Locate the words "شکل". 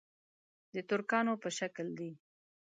1.57-1.87